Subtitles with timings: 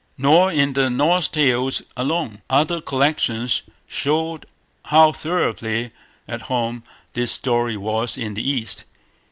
[0.17, 2.41] Nor in the Norse tales alone.
[2.49, 4.39] Other collections shew
[4.85, 5.91] how thoroughly
[6.27, 6.81] at home
[7.13, 8.85] this story was in the East.